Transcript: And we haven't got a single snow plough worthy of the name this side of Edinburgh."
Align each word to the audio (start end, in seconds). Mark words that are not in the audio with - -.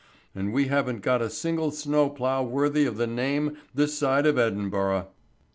And 0.33 0.51
we 0.51 0.65
haven't 0.65 1.03
got 1.03 1.21
a 1.21 1.29
single 1.29 1.69
snow 1.69 2.09
plough 2.09 2.41
worthy 2.41 2.87
of 2.87 2.97
the 2.97 3.05
name 3.05 3.57
this 3.75 3.93
side 3.95 4.25
of 4.25 4.35
Edinburgh." 4.39 5.09